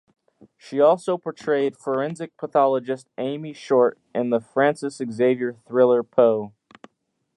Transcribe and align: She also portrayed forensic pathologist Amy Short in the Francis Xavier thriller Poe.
She 0.57 0.81
also 0.81 1.15
portrayed 1.19 1.77
forensic 1.77 2.35
pathologist 2.35 3.07
Amy 3.19 3.53
Short 3.53 3.99
in 4.15 4.31
the 4.31 4.39
Francis 4.39 4.95
Xavier 4.97 5.53
thriller 5.67 6.01
Poe. 6.01 6.53